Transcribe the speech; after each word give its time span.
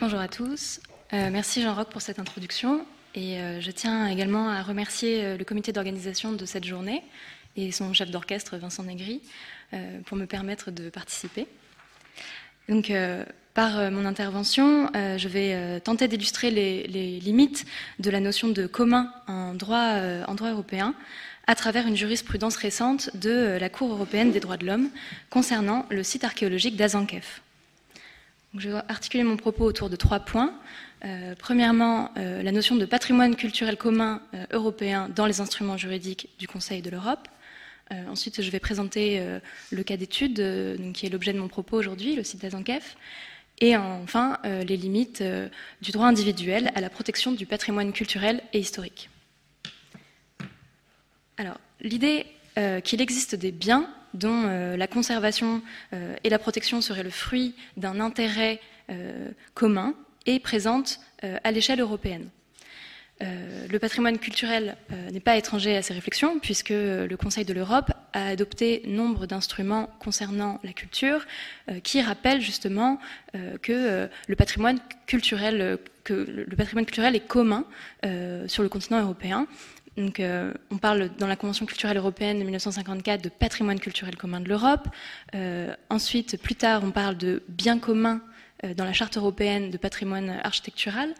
Bonjour 0.00 0.18
à 0.18 0.26
tous. 0.26 0.80
Euh, 1.12 1.30
merci 1.30 1.62
Jean-Roch 1.62 1.88
pour 1.88 2.02
cette 2.02 2.18
introduction. 2.18 2.84
Et 3.14 3.38
euh, 3.38 3.60
je 3.60 3.70
tiens 3.70 4.08
également 4.08 4.48
à 4.48 4.60
remercier 4.60 5.24
euh, 5.24 5.36
le 5.36 5.44
comité 5.44 5.72
d'organisation 5.72 6.32
de 6.32 6.44
cette 6.44 6.64
journée 6.64 7.04
et 7.54 7.70
son 7.70 7.92
chef 7.92 8.10
d'orchestre 8.10 8.56
Vincent 8.56 8.82
Negri 8.82 9.22
pour 10.06 10.16
me 10.16 10.26
permettre 10.26 10.72
de 10.72 10.90
participer. 10.90 11.46
Donc, 12.68 12.92
par 13.54 13.90
mon 13.92 14.04
intervention, 14.04 14.90
je 14.94 15.28
vais 15.28 15.80
tenter 15.80 16.08
d'illustrer 16.08 16.50
les, 16.50 17.20
limites 17.20 17.64
de 18.00 18.10
la 18.10 18.18
notion 18.18 18.48
de 18.48 18.66
commun 18.66 19.12
en 19.28 19.54
droit, 19.54 20.00
en 20.26 20.34
droit 20.34 20.50
européen 20.50 20.94
à 21.46 21.54
travers 21.54 21.86
une 21.86 21.96
jurisprudence 21.96 22.56
récente 22.56 23.16
de 23.16 23.56
la 23.60 23.68
Cour 23.68 23.92
européenne 23.92 24.32
des 24.32 24.40
droits 24.40 24.56
de 24.56 24.66
l'homme 24.66 24.90
concernant 25.30 25.86
le 25.90 26.02
site 26.02 26.24
archéologique 26.24 26.74
d'Azankef. 26.74 27.40
Je 28.56 28.70
vais 28.70 28.76
articuler 28.88 29.24
mon 29.24 29.36
propos 29.36 29.64
autour 29.64 29.90
de 29.90 29.96
trois 29.96 30.20
points. 30.20 30.54
Euh, 31.04 31.34
premièrement, 31.36 32.12
euh, 32.16 32.40
la 32.42 32.52
notion 32.52 32.76
de 32.76 32.84
patrimoine 32.84 33.34
culturel 33.34 33.76
commun 33.76 34.22
euh, 34.32 34.46
européen 34.52 35.08
dans 35.08 35.26
les 35.26 35.40
instruments 35.40 35.76
juridiques 35.76 36.28
du 36.38 36.46
Conseil 36.46 36.80
de 36.80 36.90
l'Europe. 36.90 37.28
ensuite, 38.08 38.42
je 38.42 38.50
vais 38.50 38.60
présenter 38.60 39.22
le 39.70 39.82
cas 39.82 39.96
d'étude, 39.96 40.36
qui 40.94 41.06
est 41.06 41.10
l'objet 41.10 41.32
de 41.32 41.38
mon 41.38 41.48
propos 41.48 41.76
aujourd'hui, 41.76 42.16
le 42.16 42.24
site 42.24 42.40
d'Azankef. 42.40 42.96
Et 43.60 43.76
enfin, 43.76 44.38
les 44.44 44.76
limites 44.76 45.22
du 45.82 45.92
droit 45.92 46.06
individuel 46.06 46.72
à 46.74 46.80
la 46.80 46.88
protection 46.88 47.32
du 47.32 47.44
patrimoine 47.44 47.92
culturel 47.92 48.42
et 48.54 48.58
historique. 48.58 49.10
Alors, 51.36 51.58
l'idée 51.82 52.26
qu'il 52.84 53.02
existe 53.02 53.34
des 53.34 53.52
biens 53.52 53.86
dont 54.14 54.44
euh, 54.46 54.76
la 54.76 54.86
conservation 54.86 55.60
euh, 55.92 56.14
et 56.24 56.30
la 56.30 56.38
protection 56.38 56.80
seraient 56.80 57.02
le 57.02 57.10
fruit 57.10 57.54
d'un 57.76 58.00
intérêt 58.00 58.60
euh, 58.90 59.30
commun 59.52 59.94
et 60.26 60.38
présente 60.38 61.00
à 61.42 61.52
l'échelle 61.52 61.80
européenne. 61.80 62.28
le 63.20 63.78
patrimoine 63.78 64.18
culturel 64.18 64.76
n'est 65.10 65.20
pas 65.20 65.36
étranger 65.36 65.74
à 65.74 65.82
ces 65.82 65.94
réflexions, 65.94 66.38
puisque 66.38 66.70
le 66.70 67.14
Conseil 67.16 67.46
de 67.46 67.54
l'Europe 67.54 67.92
a 68.12 68.28
adopté 68.28 68.82
nombre 68.86 69.24
d'instruments 69.26 69.88
concernant 70.00 70.60
la 70.64 70.74
culture 70.74 71.26
qui 71.82 72.02
rappellent 72.02 72.42
justement 72.42 72.98
que 73.62 74.08
le 74.26 74.36
patrimoine 74.36 74.78
culturel 75.06 75.78
que 76.04 76.12
le 76.12 76.56
patrimoine 76.56 76.84
culturel 76.84 77.16
est 77.16 77.26
commun 77.26 77.64
sur 78.46 78.62
le 78.62 78.68
continent 78.68 79.00
européen 79.00 79.46
donc, 79.96 80.18
euh, 80.18 80.52
on 80.70 80.78
parle 80.78 81.10
dans 81.18 81.26
la 81.28 81.36
Convention 81.36 81.66
culturelle 81.66 81.96
européenne 81.96 82.38
de 82.38 82.42
1954 82.42 83.22
de 83.22 83.28
patrimoine 83.28 83.78
culturel 83.78 84.16
commun 84.16 84.40
de 84.40 84.48
l'Europe. 84.48 84.88
Euh, 85.34 85.74
ensuite, 85.88 86.40
plus 86.42 86.56
tard, 86.56 86.82
on 86.84 86.90
parle 86.90 87.16
de 87.16 87.42
biens 87.48 87.78
communs 87.78 88.20
euh, 88.64 88.74
dans 88.74 88.84
la 88.84 88.92
Charte 88.92 89.16
européenne 89.16 89.70
de 89.70 89.76
patrimoine 89.76 90.40
architectural. 90.42 91.14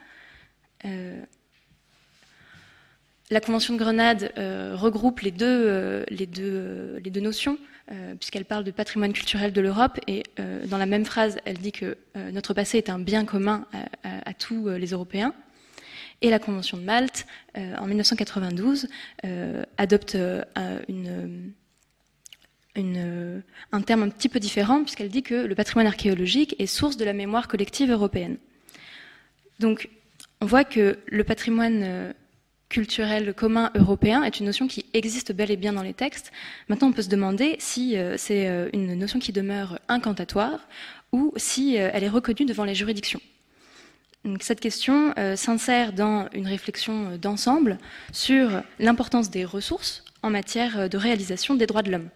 la 3.30 3.41
Convention 3.41 3.75
de 3.75 3.78
Grenade 3.78 4.33
regroupe 4.75 5.20
les 5.20 5.30
deux 5.30 6.05
notions, 7.20 7.58
puisqu'elle 8.19 8.45
parle 8.45 8.64
de 8.64 8.70
patrimoine 8.70 9.14
culturel 9.14 9.52
de 9.52 9.61
l'Europe, 9.62 9.98
et 10.06 10.25
dans 10.67 10.77
la 10.77 10.84
même 10.84 11.06
phrase, 11.06 11.39
elle 11.47 11.56
dit 11.56 11.72
que 11.72 11.97
notre 12.14 12.52
passé 12.52 12.77
est 12.77 12.91
un 12.91 12.98
bien 12.98 13.25
commun 13.25 13.67
à 14.02 14.34
tous 14.34 14.69
les 14.69 14.89
Européens. 14.89 15.33
Et 16.23 16.31
la 16.31 16.39
Convention 16.39 16.79
de 16.79 16.83
Malte, 16.83 17.27
euh, 17.57 17.77
en 17.77 17.87
1992, 17.87 18.89
euh, 19.25 19.65
adopte 19.77 20.15
euh, 20.15 20.43
un 23.73 23.81
terme 23.83 24.03
un 24.03 24.09
petit 24.09 24.29
peu 24.29 24.41
différent, 24.41 24.83
puisqu'elle 24.83 25.09
dit 25.09 25.23
que 25.23 25.35
le 25.35 25.55
patrimoine 25.55 25.87
archéologique 25.87 26.57
est 26.59 26.67
source 26.67 26.97
de 26.97 27.05
la 27.05 27.12
mémoire 27.12 27.48
collective 27.48 27.91
européenne. 27.91 28.37
Donc, 29.61 29.89
on 30.41 30.47
voit 30.47 30.65
que 30.65 30.98
le 31.07 31.25
patrimoine 31.25 32.15
culturel 32.69 33.35
commun 33.35 33.70
européen 33.77 34.25
est 34.25 34.41
une 34.41 34.47
notion 34.47 34.67
qui 34.67 34.85
existe 34.95 35.33
bel 35.33 35.51
et 35.51 35.57
bien 35.57 35.73
dans 35.73 35.83
les 35.83 35.95
textes. 35.95 36.33
Maintenant, 36.69 36.89
on 36.89 36.92
peut 36.92 37.03
se 37.03 37.08
demander 37.08 37.57
si 37.61 37.97
c'est 38.17 38.69
une 38.73 38.95
notion 38.95 39.20
qui 39.20 39.33
demeure 39.33 39.79
incantatoire 39.89 40.67
ou 41.13 41.33
si 41.36 41.77
elle 41.77 42.03
est 42.03 42.08
reconnue 42.08 42.47
devant 42.47 42.64
les 42.64 42.74
juridictions 42.74 43.20
cette 44.40 44.61
question 44.61 45.12
euh, 45.18 45.36
s'insère 45.36 45.92
dans 45.92 46.29
une 46.33 46.46
réflexion 46.46 47.11
euh, 47.11 47.18
d'ensemble 47.18 47.79
sur 48.12 48.62
l'importance 48.79 49.30
des 49.30 49.45
ressources 49.45 50.05
en 50.23 50.30
matière 50.30 50.79
euh, 50.79 50.89
de 50.89 50.96
réalisation 50.96 51.55
des 51.55 51.67
droits 51.67 51.83
de 51.83 51.90
l'homme. 51.90 52.08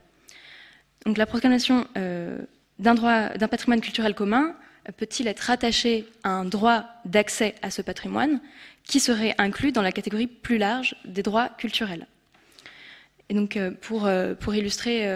Donc 1.07 1.17
la 1.17 1.27
proclamation 1.27 1.87
d'un 1.95 2.95
droit 2.95 3.29
d'un 3.29 3.49
patrimoine 3.49 3.81
culturel 3.81 4.15
commun 4.15 4.55
peut-il 4.97 5.29
être 5.29 5.41
rattaché 5.41 6.07
à 6.25 6.31
un 6.31 6.45
droit 6.45 6.85
d'accès 7.05 7.55
à 7.63 7.71
ce 7.71 7.83
patrimoine 7.83 8.41
qui 8.83 9.01
serait 9.01 9.35
inclus 9.39 9.73
dans 9.73 9.81
la 9.81 9.93
catégorie 9.93 10.27
plus 10.27 10.59
large 10.59 10.97
des 11.05 11.23
droits 11.23 11.51
culturels? 11.51 12.07
Et 13.31 13.35
donc, 13.35 13.59
pour, 13.83 14.09
pour 14.41 14.55
illustrer 14.55 15.07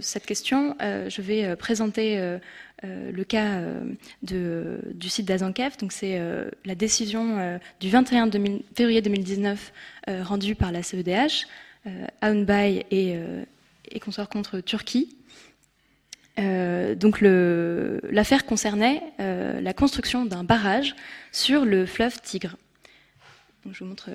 cette 0.00 0.26
question, 0.26 0.76
je 0.80 1.22
vais 1.22 1.54
présenter 1.54 2.38
euh, 2.84 3.12
le 3.12 3.24
cas 3.24 3.60
euh, 3.60 4.78
du 4.92 5.08
site 5.08 5.26
d'Azankef. 5.26 5.76
Donc 5.76 5.92
c'est 5.92 6.18
euh, 6.18 6.50
la 6.64 6.74
décision 6.74 7.58
du 7.80 7.90
21 7.90 8.30
février 8.74 9.02
2019 9.02 9.72
rendue 10.22 10.54
par 10.54 10.72
la 10.72 10.82
CEDH, 10.82 11.46
Aounbay 12.20 12.86
et, 12.90 13.16
et 13.90 14.00
consort 14.00 14.28
contre 14.28 14.60
Turquie. 14.60 15.16
donc 16.36 17.20
l'affaire 17.20 18.44
concernait 18.44 19.02
la 19.18 19.72
construction 19.72 20.24
d'un 20.24 20.44
barrage 20.44 20.96
sur 21.32 21.64
le 21.64 21.86
fleuve 21.86 22.20
Tigre. 22.20 22.56
je 23.70 23.78
vous 23.78 23.88
montre 23.88 24.10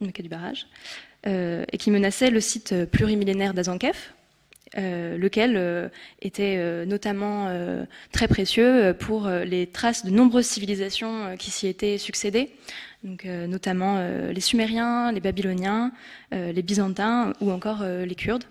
le 0.00 0.10
cas 0.12 0.22
du 0.22 0.28
barrage. 0.28 0.66
Et 1.26 1.78
qui 1.78 1.90
menaçait 1.90 2.30
le 2.30 2.40
site 2.40 2.84
plurimillénaire 2.86 3.54
d'Azankef, 3.54 4.14
euh, 4.76 5.16
lequel 5.16 5.54
euh, 5.56 5.88
était 6.20 6.56
euh, 6.58 6.84
notamment 6.84 7.48
très 8.10 8.26
précieux 8.26 8.94
pour 8.98 9.28
les 9.28 9.68
traces 9.68 10.04
de 10.04 10.10
nombreuses 10.10 10.46
civilisations 10.46 11.36
qui 11.38 11.50
s'y 11.50 11.68
étaient 11.68 11.98
succédées, 11.98 12.50
donc, 13.04 13.24
notamment 13.24 14.02
les 14.30 14.40
Sumériens, 14.40 15.12
les 15.12 15.20
Babyloniens, 15.20 15.92
les 16.32 16.62
Byzantins 16.62 17.34
ou 17.40 17.50
encore 17.50 17.84
les 17.84 18.14
Kurdes. 18.14 18.44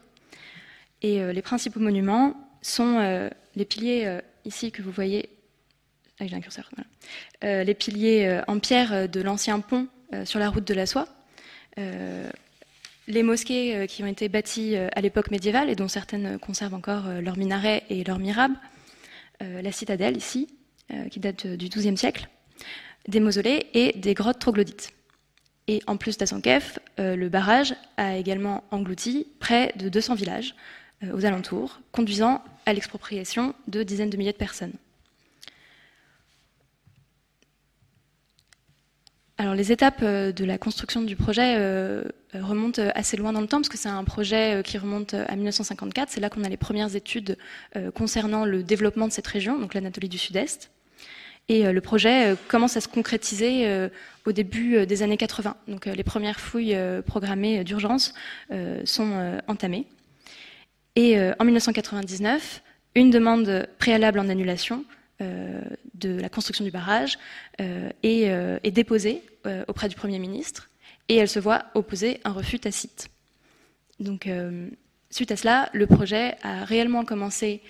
Et 1.01 1.19
les 1.33 1.41
principaux 1.41 1.79
monuments 1.79 2.35
sont 2.61 3.29
les 3.55 3.65
piliers 3.65 4.19
ici 4.45 4.71
que 4.71 4.83
vous 4.83 4.91
voyez. 4.91 5.29
Ah, 6.19 6.27
j'ai 6.27 6.35
un 6.35 6.41
curseur. 6.41 6.69
les 7.41 7.73
piliers 7.73 8.41
en 8.47 8.59
pierre 8.59 9.09
de 9.09 9.21
l'ancien 9.21 9.59
pont 9.59 9.87
sur 10.23 10.39
la 10.39 10.49
route 10.49 10.65
de 10.65 10.73
la 10.75 10.85
soie 10.85 11.07
les 13.07 13.23
mosquées 13.23 13.75
euh, 13.75 13.85
qui 13.85 14.03
ont 14.03 14.07
été 14.07 14.29
bâties 14.29 14.75
euh, 14.75 14.87
à 14.95 15.01
l'époque 15.01 15.31
médiévale 15.31 15.69
et 15.69 15.75
dont 15.75 15.87
certaines 15.87 16.39
conservent 16.39 16.73
encore 16.73 17.07
euh, 17.07 17.21
leurs 17.21 17.37
minarets 17.37 17.83
et 17.89 18.03
leurs 18.03 18.19
mirables, 18.19 18.55
la 19.41 19.73
citadelle 19.73 20.15
ici, 20.15 20.47
qui 21.11 21.19
date 21.19 21.47
du 21.47 21.67
XIIe 21.67 21.97
siècle, 21.97 22.29
des 23.09 23.19
mausolées 23.19 23.65
et 23.73 23.91
des 23.97 24.13
grottes 24.13 24.39
troglodytes. 24.39 24.93
Et 25.67 25.81
en 25.85 25.97
plus 25.97 26.17
d'Asankef, 26.17 26.79
le 26.97 27.27
barrage 27.27 27.75
a 27.97 28.15
également 28.15 28.63
englouti 28.71 29.27
près 29.41 29.73
de 29.75 29.89
200 29.89 30.15
villages 30.15 30.55
aux 31.11 31.25
alentours, 31.25 31.81
conduisant 31.91 32.41
à 32.65 32.71
l'expropriation 32.71 33.53
de 33.67 33.83
dizaines 33.83 34.11
de 34.11 34.15
milliers 34.15 34.31
de 34.31 34.37
personnes. 34.37 34.75
Alors 39.37 39.55
les 39.55 39.73
étapes 39.73 40.05
de 40.05 40.45
la 40.45 40.57
construction 40.57 41.01
du 41.01 41.17
projet 41.17 41.57
euh, 42.33 42.37
euh, 42.37 42.43
remontent 42.43 42.81
assez 42.95 43.17
loin 43.17 43.33
dans 43.33 43.41
le 43.41 43.47
temps 43.47 43.57
parce 43.57 43.69
que 43.69 43.77
c'est 43.77 43.89
un 43.89 44.03
projet 44.03 44.61
qui 44.63 44.77
remonte 44.77 45.13
à 45.13 45.35
1954. 45.35 46.09
C'est 46.09 46.19
là 46.19 46.29
qu'on 46.29 46.43
a 46.43 46.49
les 46.49 46.57
premières 46.57 46.95
études 46.95 47.37
concernant 47.95 48.45
le 48.45 48.63
développement 48.63 49.07
de 49.07 49.13
cette 49.13 49.27
région, 49.27 49.59
donc 49.59 49.73
l'Anatolie 49.73 50.09
du 50.09 50.17
Sud-Est. 50.17 50.71
Et 51.49 51.71
le 51.71 51.81
projet 51.81 52.35
commence 52.47 52.77
à 52.77 52.81
se 52.81 52.87
concrétiser 52.87 53.89
au 54.25 54.31
début 54.31 54.85
des 54.85 55.03
années 55.03 55.17
80. 55.17 55.55
Donc 55.67 55.85
les 55.85 56.03
premières 56.03 56.39
fouilles 56.39 56.77
programmées 57.05 57.63
d'urgence 57.63 58.13
sont 58.85 59.39
entamées. 59.47 59.87
Et 60.95 61.19
en 61.19 61.45
1999, 61.45 62.63
une 62.95 63.09
demande 63.09 63.67
préalable 63.79 64.19
en 64.19 64.29
annulation 64.29 64.85
euh, 65.21 65.61
de 65.93 66.19
la 66.19 66.27
construction 66.27 66.65
du 66.65 66.71
barrage 66.71 67.19
euh, 67.61 67.89
euh, 68.03 68.59
est, 68.63 68.71
déposée 68.71 69.21
auprès 69.67 69.87
du 69.87 69.95
Premier 69.95 70.19
ministre 70.19 70.69
et 71.09 71.17
elle 71.17 71.27
se 71.27 71.39
voit 71.39 71.65
opposer 71.73 72.19
un 72.23 72.31
refus 72.31 72.59
tacite. 72.59 73.09
Donc, 73.99 74.27
suite 75.09 75.31
à 75.31 75.35
cela, 75.35 75.69
le 75.73 75.85
projet 75.85 76.35
a 76.41 76.65
réellement 76.65 77.05
commencé 77.05 77.61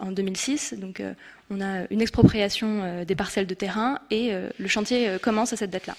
en 0.00 0.12
2006. 0.12 0.74
Donc, 0.74 1.02
on 1.50 1.60
a 1.60 1.86
une 1.90 2.00
expropriation 2.00 3.04
des 3.04 3.14
parcelles 3.14 3.46
de 3.46 3.54
terrain 3.54 4.00
et 4.10 4.32
le 4.58 4.68
chantier 4.68 5.18
commence 5.22 5.52
à 5.52 5.56
cette 5.56 5.70
date-là. 5.70 5.96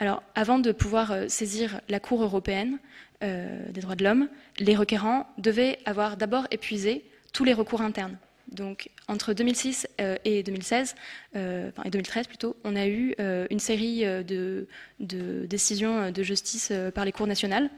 Alors, 0.00 0.22
avant 0.34 0.58
de 0.58 0.72
pouvoir 0.72 1.14
saisir 1.28 1.80
la 1.88 2.00
Cour 2.00 2.22
européenne 2.22 2.78
des 3.20 3.80
droits 3.80 3.96
de 3.96 4.04
l'homme, 4.04 4.28
les 4.58 4.76
requérants 4.76 5.26
devaient 5.38 5.78
avoir 5.84 6.16
d'abord 6.16 6.46
épuisé 6.50 7.04
tous 7.32 7.44
les 7.44 7.54
recours 7.54 7.82
internes 7.82 8.16
Donc, 8.52 8.90
entre 9.08 9.34
2006 9.34 9.86
et 10.24 10.42
2016, 10.42 10.94
enfin, 11.34 11.82
et 11.84 11.90
2013 11.90 12.26
plutôt, 12.26 12.56
on 12.64 12.76
a 12.76 12.86
eu 12.86 13.14
une 13.50 13.58
série 13.58 14.04
de, 14.04 14.66
décisions 14.98 16.10
de 16.10 16.22
justice 16.22 16.72
par 16.94 17.04
les 17.04 17.12
cours 17.12 17.26
nationales, 17.26 17.68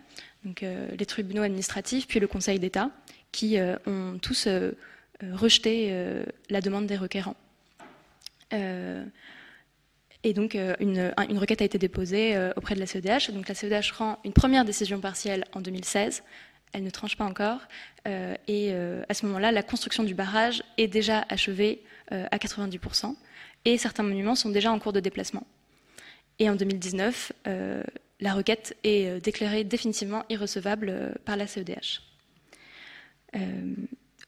donc 0.45 0.65
les 0.97 1.07
tribunaux 1.07 1.43
administratifs, 1.43 2.07
puis 2.07 2.21
le 2.21 2.29
Conseil 2.29 2.61
d'État, 2.61 2.91
qui 3.33 3.59
ont 3.87 4.19
tous 4.23 4.49
rejeté 5.33 5.93
la 6.51 6.61
demande 6.61 6.87
des 6.87 6.97
requérants. 6.97 7.37
Et 10.23 10.35
donc, 10.35 10.55
euh, 10.55 10.75
une, 10.81 11.39
requête 11.39 11.63
a 11.63 11.65
été 11.65 11.79
déposée 11.79 12.37
euh, 12.37 12.53
auprès 12.57 12.75
de 12.75 12.81
la 12.81 12.87
CEDH. 12.87 13.31
Donc, 13.33 13.49
la 13.49 13.55
CEDH 13.55 13.93
rend 13.93 14.19
une 14.25 14.33
première 14.33 14.65
décision 14.65 15.01
partielle 15.01 15.45
en 15.55 15.61
2016. 15.61 16.23
Elle 16.73 16.85
ne 16.85 16.91
tranche 16.91 17.17
pas 17.17 17.25
encore. 17.25 17.61
Euh, 18.07 18.35
et 18.49 18.73
à 19.09 19.15
ce 19.15 19.27
moment-là, 19.27 19.53
la 19.53 19.63
construction 19.63 20.05
du 20.05 20.15
barrage 20.15 20.63
est 20.79 20.89
déjà 20.89 21.25
achevée 21.29 21.83
à 22.11 22.39
90%. 22.39 23.15
Et 23.65 23.79
certains 23.79 24.03
monuments 24.03 24.35
sont 24.35 24.51
déjà 24.51 24.73
en 24.73 24.79
cours 24.79 24.93
de 24.93 25.01
déplacement. 25.01 25.47
Et 26.39 26.49
en 26.49 26.57
2019, 26.57 27.33
la 28.21 28.35
requête 28.35 28.77
est 28.83 29.23
déclarée 29.23 29.65
définitivement 29.65 30.25
irrecevable 30.29 31.15
par 31.25 31.37
la 31.37 31.47
CEDH 31.47 32.01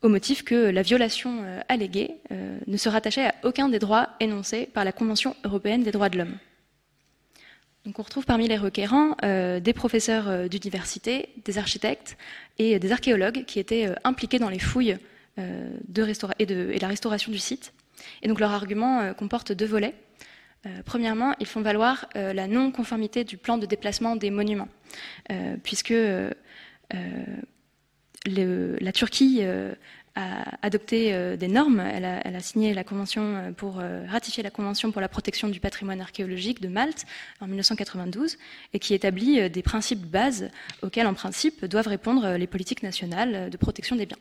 au 0.03 0.09
motif 0.09 0.45
que 0.45 0.71
la 0.71 0.83
violation 0.83 1.43
euh, 1.45 1.61
alléguée 1.69 2.17
euh, 2.33 2.59
ne 2.67 2.77
se 2.77 2.89
rattachait 2.89 3.27
à 3.27 3.35
aucun 3.45 3.69
des 3.69 3.79
droits 3.79 4.09
énoncés 4.21 4.67
par 4.67 4.85
la 4.85 4.93
Convention 4.93 5.35
européenne 5.45 5.83
des 5.83 5.93
droits 5.93 6.09
de 6.09 6.19
l'homme. 6.19 6.37
Donc 7.85 7.99
on 7.99 8.03
retrouve 8.03 8.25
parmi 8.25 8.47
les 8.47 8.57
requérants 8.57 9.17
euh, 9.25 9.59
des 9.61 9.73
professeurs 9.73 10.49
d'université, 10.49 11.31
des 11.45 11.59
architectes 11.59 12.17
et 12.59 12.79
des 12.79 12.93
archéologues 12.93 13.45
qui 13.45 13.59
étaient 13.59 13.89
impliqués 14.05 14.39
dans 14.39 14.51
les 14.51 14.61
fouilles 14.61 14.97
et, 15.37 16.79
la 16.79 16.89
restauration 16.89 17.33
du 17.33 17.39
site. 17.39 17.73
Et 18.23 18.29
donc 18.29 18.39
leur 18.39 18.53
argument 18.53 19.15
comporte 19.15 19.53
deux 19.53 19.67
volets. 19.67 19.95
premièrement, 20.85 21.35
ils 21.41 21.47
font 21.47 21.63
valoir 21.63 22.07
la 22.15 22.47
non-conformité 22.47 23.25
du 23.25 23.39
plan 23.39 23.57
de 23.57 23.67
déplacement 23.67 24.15
des 24.15 24.31
monuments, 24.31 24.69
puisque 25.63 25.95
la 28.27 28.93
Turquie 28.93 29.41
euh, 29.43 29.75
a 30.15 30.57
adopté 30.63 31.15
euh, 31.15 31.37
des 31.37 31.49
normes. 31.49 31.81
Elle 31.81 32.05
a, 32.05 32.41
signé 32.41 32.75
la 32.75 32.85
convention 32.85 33.23
euh, 33.23 33.53
pour 33.53 33.81
ratifier 34.09 34.43
la 34.43 34.51
convention 34.51 34.93
pour 34.93 35.01
la 35.01 35.09
protection 35.09 35.49
du 35.49 35.61
patrimoine 35.61 36.01
archéologique 36.01 36.61
de 36.61 36.69
Malte 36.69 37.05
en 37.41 37.47
1992 37.47 38.39
et 38.73 38.79
qui 38.79 38.95
établit 38.95 39.49
des 39.51 39.63
principes 39.63 40.03
de 40.03 40.07
base 40.07 40.51
auxquels, 40.83 41.07
en 41.07 41.15
principe, 41.15 41.65
doivent 41.65 41.89
répondre 41.89 42.37
les 42.37 42.47
politiques 42.47 42.83
nationales 42.83 43.51
de 43.51 43.57
protection 43.57 43.97
des 43.97 44.07
biens 44.07 44.19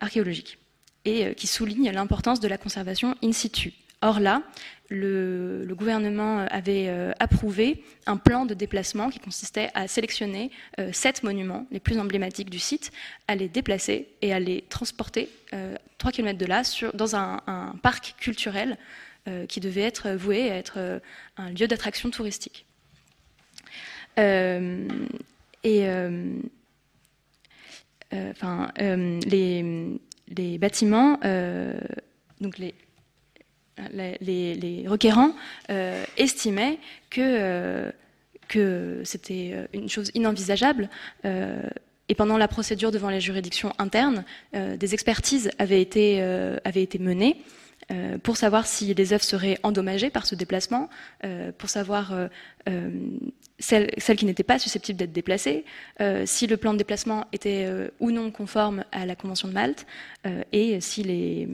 archéologiques 0.00 0.58
et 1.04 1.34
qui 1.34 1.46
souligne 1.46 1.90
l'importance 1.90 2.40
de 2.40 2.48
la 2.48 2.58
conservation 2.58 3.14
in 3.22 3.32
situ. 3.32 3.72
Or 4.02 4.18
là, 4.18 4.42
le, 4.90 5.66
gouvernement 5.70 6.38
avait 6.50 6.88
euh, 6.88 7.12
approuvé 7.18 7.84
un 8.06 8.16
plan 8.16 8.46
de 8.46 8.54
déplacement 8.54 9.10
qui 9.10 9.18
consistait 9.18 9.70
à 9.74 9.88
sélectionner 9.88 10.50
euh, 10.78 10.90
sept 10.92 11.22
monuments 11.22 11.66
les 11.70 11.80
plus 11.80 11.98
emblématiques 11.98 12.50
du 12.50 12.58
site, 12.58 12.90
à 13.28 13.34
les 13.34 13.48
déplacer 13.48 14.08
et 14.22 14.32
à 14.32 14.40
les 14.40 14.62
transporter 14.68 15.28
euh, 15.52 15.74
trois 15.98 16.10
3 16.10 16.12
km 16.12 16.38
de 16.38 16.46
là 16.46 16.62
dans 16.94 17.14
un, 17.14 17.74
parc 17.82 18.14
culturel 18.18 18.78
qui 19.48 19.60
devait 19.60 19.82
être 19.82 20.12
voué 20.12 20.50
à 20.50 20.56
être 20.56 21.00
un 21.36 21.50
lieu 21.50 21.68
d'attraction 21.68 22.10
touristique. 22.10 22.64
et 24.16 25.84
enfin, 28.12 28.72
les, 28.78 29.98
les, 30.28 30.58
bâtiments, 30.58 31.20
donc 32.40 32.56
les, 32.56 32.74
les, 33.92 34.84
requérants 34.86 35.34
euh, 35.70 36.04
estimaient 36.16 36.78
que, 37.08 37.20
euh, 38.56 39.04
c'était 39.04 39.50
euh, 39.52 39.66
une 39.72 39.88
chose 39.88 40.10
inenvisageable. 40.14 40.88
et 41.24 42.14
pendant 42.16 42.38
la 42.38 42.48
procédure 42.48 42.90
devant 42.90 43.10
les 43.10 43.20
juridictions 43.20 43.72
internes, 43.78 44.24
des 44.52 44.94
expertises 44.94 45.50
avaient 45.58 45.80
été, 45.80 46.20
menées 46.98 47.36
pour 48.24 48.36
savoir 48.36 48.66
si 48.66 48.92
les 48.94 49.12
œuvres 49.12 49.22
seraient 49.22 49.58
endommagées 49.62 50.10
par 50.10 50.26
ce 50.26 50.34
déplacement, 50.34 50.88
pour 51.58 51.68
savoir 51.70 52.12
celles, 53.60 54.16
qui 54.16 54.24
n'étaient 54.24 54.42
pas 54.42 54.58
susceptibles 54.58 54.98
d'être 54.98 55.12
déplacées, 55.12 55.64
si 56.24 56.48
le 56.48 56.56
plan 56.56 56.72
de 56.72 56.78
déplacement 56.78 57.26
était 57.32 57.68
ou 58.00 58.10
non 58.10 58.32
conforme 58.32 58.84
à 58.90 59.06
la 59.06 59.14
Convention 59.14 59.46
de 59.46 59.54
Malte, 59.54 59.86
et 60.50 60.80
si 60.80 61.04
les, 61.04 61.48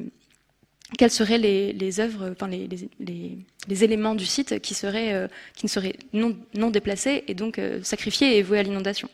quels 0.98 1.10
seraient 1.10 1.38
les, 1.38 2.00
œuvres, 2.00 2.30
enfin 2.32 2.48
les, 2.48 3.84
éléments 3.84 4.14
du 4.14 4.24
site 4.24 4.60
qui, 4.60 4.74
seraient, 4.74 5.12
euh, 5.12 5.26
qui 5.54 5.66
ne 5.66 5.70
seraient 5.70 5.96
non, 6.12 6.70
déplacés 6.70 7.24
et 7.26 7.34
donc 7.34 7.58
euh, 7.58 7.82
sacrifiés 7.82 8.38
et 8.38 8.42
voués 8.42 8.60
à 8.60 8.62
l'inondation. 8.62 9.08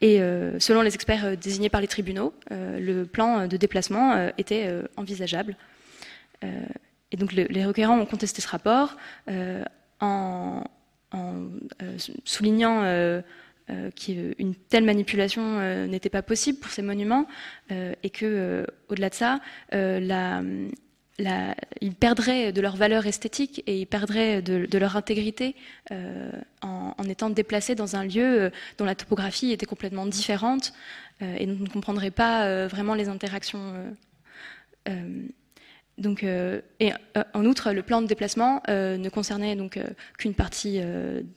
Et 0.00 0.20
euh, 0.20 0.58
selon 0.60 0.80
les 0.82 0.94
experts 0.94 1.36
désignés 1.36 1.68
par 1.68 1.80
les 1.80 1.88
tribunaux, 1.88 2.32
le 2.50 3.04
plan 3.04 3.46
de 3.46 3.56
déplacement 3.56 4.30
était 4.38 4.72
envisageable. 4.96 5.56
et 6.42 7.16
donc 7.16 7.32
les 7.32 7.66
requérants 7.66 7.98
ont 7.98 8.06
contesté 8.06 8.40
ce 8.40 8.48
rapport 8.48 8.96
en 10.00 10.64
soulignant 12.24 12.84
qu'une 13.96 14.54
telle 14.68 14.84
manipulation 14.84 15.86
n'était 15.86 16.08
pas 16.08 16.22
possible 16.22 16.58
pour 16.58 16.70
ces 16.70 16.82
monuments 16.82 17.26
et 17.70 18.10
que, 18.10 18.66
au-delà 18.88 19.10
de 19.10 19.14
ça, 19.14 19.40
ils 21.80 21.94
perdraient 21.94 22.52
de 22.52 22.60
leur 22.60 22.76
valeur 22.76 23.06
esthétique 23.06 23.62
et 23.66 23.80
ils 23.80 23.86
perdraient 23.86 24.40
de, 24.40 24.78
leur 24.78 24.96
intégrité 24.96 25.56
euh, 25.90 26.30
en, 26.62 26.94
étant 27.08 27.30
déplacés 27.30 27.74
dans 27.74 27.96
un 27.96 28.04
lieu 28.04 28.42
euh, 28.42 28.50
dont 28.78 28.84
la 28.84 28.94
topographie 28.94 29.50
était 29.50 29.66
complètement 29.66 30.06
différente 30.06 30.72
euh, 31.22 31.34
et 31.38 31.46
dont 31.46 31.56
on 31.58 31.64
ne 31.64 31.68
comprendrait 31.68 32.12
pas 32.12 32.66
vraiment 32.66 32.94
les 32.94 33.08
interactions. 33.08 33.74
Donc, 35.98 36.22
et 36.22 36.92
en 37.34 37.44
outre, 37.44 37.72
le 37.72 37.82
plan 37.82 38.00
de 38.00 38.06
déplacement 38.06 38.62
ne 38.68 39.08
concernait 39.08 39.56
donc 39.56 39.78
qu'une 40.16 40.34
partie, 40.34 40.80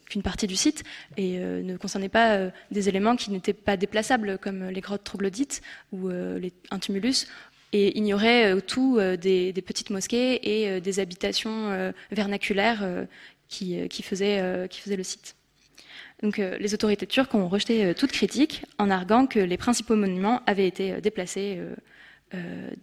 qu'une 0.10 0.22
partie 0.22 0.48
du 0.48 0.56
site 0.56 0.84
et 1.18 1.40
ne 1.40 1.78
concernait 1.78 2.10
pas 2.10 2.52
des 2.70 2.88
éléments 2.88 3.16
qui 3.16 3.32
n'étaient 3.32 3.54
pas 3.54 3.76
déplaçables, 3.76 4.38
comme 4.38 4.70
les 4.70 4.82
grottes 4.82 5.04
troglodytes 5.04 5.62
ou 5.92 6.10
un 6.10 6.80
tumulus, 6.80 7.28
et 7.74 7.98
ignorait 7.98 8.54
euh, 8.54 8.60
tout 8.60 8.98
euh, 8.98 9.18
des, 9.18 9.54
petites 9.66 9.90
mosquées 9.90 10.62
et 10.62 10.70
euh, 10.70 10.80
des 10.80 11.00
habitations 11.00 11.92
vernaculaires 12.12 13.06
qui, 13.48 13.88
qui, 13.90 14.04
faisaient, 14.04 14.68
qui 14.70 14.82
faisaient 14.82 14.96
le 14.96 15.04
site. 15.04 15.36
Donc, 16.24 16.38
les 16.38 16.74
autorités 16.74 17.08
turques 17.08 17.34
ont 17.34 17.48
rejeté 17.48 17.94
toute 17.96 18.12
critique 18.12 18.64
en 18.78 18.90
arguant 18.90 19.26
que 19.26 19.40
les 19.40 19.58
principaux 19.58 19.96
monuments 19.96 20.42
avaient 20.46 20.68
été 20.68 21.02
déplacés 21.02 21.60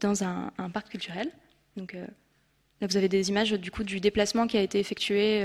dans 0.01 0.25
un, 0.25 0.51
parc 0.73 0.89
culturel. 0.91 1.31
Donc, 1.79 1.95
là, 1.95 2.87
vous 2.87 2.97
avez 2.97 3.09
des 3.09 3.31
images 3.31 3.53
du 3.53 3.71
coup 3.71 3.85
du 3.85 4.01
déplacement 4.01 4.47
qui 4.47 4.59
a 4.59 4.63
été 4.63 4.79
effectué 4.79 5.43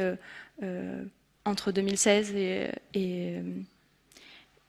entre 1.45 1.71
2016 1.71 2.35
et, 2.35 2.69
et, 2.93 3.39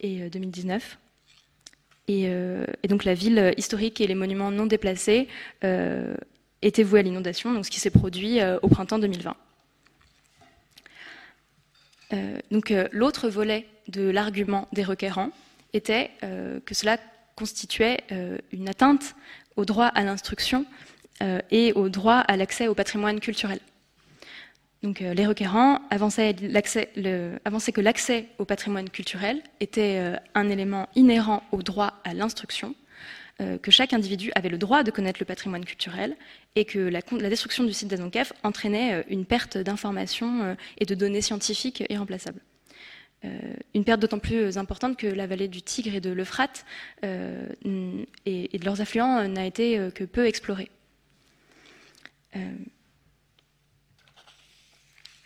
et 0.00 0.30
2019. 0.30 0.98
Euh, 2.10 2.66
et, 2.82 2.88
donc 2.88 3.04
la 3.04 3.14
ville 3.14 3.54
historique 3.56 4.00
et 4.00 4.06
les 4.06 4.14
monuments 4.14 4.50
non 4.50 4.66
déplacés 4.66 5.28
euh, 5.64 6.14
étaient 6.60 6.82
voués 6.82 7.00
à 7.00 7.02
l'inondation, 7.02 7.52
donc 7.52 7.64
ce 7.64 7.70
qui 7.70 7.80
s'est 7.80 7.90
produit 7.90 8.40
euh, 8.40 8.58
au 8.62 8.68
printemps 8.68 8.98
2020. 8.98 9.34
donc 12.52 12.72
l'autre 12.92 13.28
volet 13.28 13.66
de 13.88 14.08
l'argument 14.08 14.68
des 14.72 14.84
requérants 14.84 15.30
était 15.72 16.12
que 16.64 16.72
cela 16.72 16.96
constituait 17.34 18.04
une 18.52 18.68
atteinte 18.68 19.16
au 19.56 19.64
droit 19.64 19.86
à 19.86 20.04
l'instruction 20.04 20.64
et 21.50 21.72
au 21.74 21.88
droit 21.88 22.16
à 22.18 22.36
l'accès 22.36 22.68
au 22.68 22.74
patrimoine 22.74 23.20
culturel. 23.20 23.60
Donc, 24.84 25.00
euh, 25.00 25.14
les 25.14 25.26
requérants 25.26 25.80
avançaient, 25.88 26.34
que 26.34 27.80
l'accès 27.80 28.28
au 28.36 28.44
patrimoine 28.44 28.90
culturel 28.90 29.42
était 29.60 29.96
euh, 29.98 30.16
un 30.34 30.50
élément 30.50 30.90
inhérent 30.94 31.42
au 31.52 31.62
droit 31.62 31.94
à 32.04 32.12
l'instruction, 32.12 32.74
euh, 33.40 33.56
que 33.56 33.70
chaque 33.70 33.94
individu 33.94 34.30
avait 34.34 34.50
le 34.50 34.58
droit 34.58 34.82
de 34.82 34.90
connaître 34.90 35.20
le 35.20 35.24
patrimoine 35.24 35.64
culturel 35.64 36.14
et 36.54 36.66
que 36.66 36.78
la, 36.78 37.00
destruction 37.30 37.64
du 37.64 37.72
site 37.72 37.88
d'Azonkef 37.88 38.34
entraînait 38.42 39.06
une 39.08 39.24
perte 39.24 39.56
d'informations 39.56 40.54
et 40.76 40.84
de 40.84 40.94
données 40.94 41.22
scientifiques 41.22 41.82
irremplaçables. 41.88 42.42
une 43.74 43.84
perte 43.84 44.00
d'autant 44.00 44.18
plus 44.18 44.58
importante 44.58 44.98
que 44.98 45.06
la 45.06 45.26
vallée 45.26 45.48
du 45.48 45.62
Tigre 45.62 45.94
et 45.94 46.00
de 46.02 46.10
l'Euphrate 46.10 46.66
et, 47.02 48.58
de 48.58 48.64
leurs 48.64 48.82
affluents 48.82 49.26
n'a 49.26 49.46
été 49.46 49.80
que 49.94 50.04
peu 50.04 50.26
explorée 50.26 50.70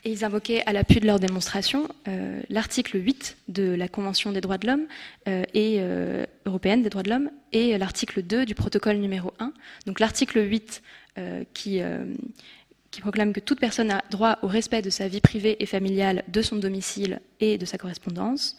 ils 0.09 0.25
invoquaient 0.25 0.63
à 0.67 0.73
l'appui 0.73 1.01
de 1.01 1.07
leur 1.07 1.19
démonstration 1.19 1.89
euh, 2.07 2.41
l'article 2.49 3.03
8 3.03 3.37
de 3.49 3.75
la 3.75 3.89
Convention 3.89 4.33
des 4.33 4.41
droits 4.41 4.59
de 4.59 4.67
l'homme 4.67 4.87
euh, 5.29 5.43
et 5.55 5.77
euh, 5.79 6.25
européenne 6.47 6.83
des 6.83 6.91
droits 6.91 7.03
de 7.03 7.11
l'homme 7.11 7.31
et 7.53 7.77
l'article 7.79 8.23
2 8.23 8.45
du 8.45 8.55
protocole 8.55 8.97
numéro 8.97 9.33
1. 9.39 9.53
Donc 9.87 10.01
l'article 10.01 10.41
8 10.41 10.83
qui, 11.53 11.81
qui 12.93 13.01
proclame 13.01 13.33
que 13.33 13.41
toute 13.41 13.59
personne 13.59 13.91
a 13.91 14.05
droit 14.09 14.39
au 14.43 14.47
respect 14.47 14.83
de 14.83 14.91
sa 14.91 15.09
vie 15.09 15.21
privée 15.21 15.57
et 15.61 15.67
familiale, 15.67 16.23
de 16.29 16.43
son 16.43 16.55
domicile 16.55 17.21
et 17.41 17.59
de 17.59 17.67
sa 17.67 17.77
correspondance. 17.77 18.57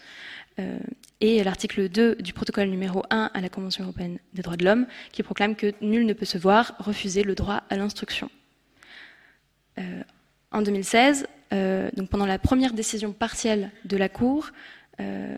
et 1.22 1.41
l'article 1.41 1.88
2 1.88 2.15
du 2.15 2.34
protocole 2.34 2.68
numéro 2.68 3.03
1 3.12 3.32
à 3.34 3.39
la 3.39 3.48
Convention 3.48 3.86
européenne 3.86 4.20
des 4.34 4.41
droits 4.41 4.58
de 4.58 4.65
l'homme, 4.65 4.88
qui 5.13 5.24
proclame 5.24 5.56
que 5.56 5.74
nul 5.79 6.06
ne 6.06 6.12
peut 6.12 6.25
se 6.25 6.38
voir 6.38 6.74
refuser 6.79 7.24
le 7.24 7.34
droit 7.34 7.63
à 7.70 7.77
l'instruction. 7.77 8.29
En 10.51 10.62
2016, 10.62 11.27
donc 11.51 12.09
pendant 12.09 12.25
la 12.25 12.39
première 12.39 12.74
décision 12.74 13.12
partielle 13.12 13.71
de 13.86 13.98
la 13.98 14.09
Cour, 14.09 14.51
la 15.00 15.38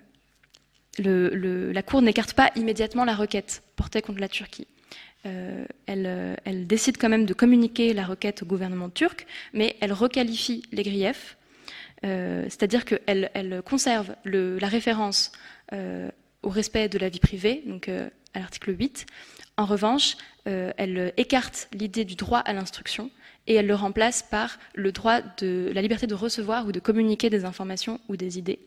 Cour 1.84 2.02
n'écarte 2.02 2.34
pas 2.34 2.52
immédiatement 2.56 3.06
la 3.06 3.16
requête 3.16 3.64
portée 3.76 4.02
contre 4.02 4.20
la 4.20 4.30
Turquie. 4.30 4.68
Euh, 5.26 5.66
euh, 5.90 6.36
elle, 6.46 6.68
décide 6.68 6.98
quand 6.98 7.10
même 7.10 7.26
de 7.26 7.34
communiquer 7.34 7.94
la 7.94 8.06
requête 8.06 8.42
au 8.42 8.46
gouvernement 8.46 8.90
turc, 8.90 9.28
mais 9.54 9.76
elle 9.80 9.94
requalifie 9.94 10.64
les 10.72 10.84
griefs, 10.84 11.38
euh, 12.04 12.44
c'est-à-dire 12.46 12.86
qu'elle 12.86 13.30
elle 13.34 13.62
conserve 13.62 14.16
la 14.26 14.68
référence 14.68 15.32
au 16.44 16.50
respect 16.50 16.90
de 16.90 16.98
la 16.98 17.10
vie 17.10 17.20
privée, 17.20 17.64
à 18.34 18.40
l'article 18.40 18.76
8. 18.78 19.06
En 19.58 19.66
revanche, 19.66 20.16
elle 20.46 21.14
écarte 21.18 21.68
l'idée 21.74 22.06
du 22.06 22.16
droit 22.16 22.40
à 22.40 22.54
l'instruction 22.54 23.12
et 23.48 23.56
elle 23.56 23.68
le 23.68 23.76
remplace 23.76 24.24
par 24.24 24.58
le 24.74 24.92
droit 24.92 25.22
de 25.40 25.72
la 25.74 25.82
liberté 25.82 26.08
de 26.08 26.16
recevoir 26.16 26.66
ou 26.66 26.72
de 26.72 26.80
communiquer 26.80 27.30
des 27.30 27.46
informations 27.46 28.00
ou 28.08 28.16
des 28.16 28.40
idées 28.40 28.60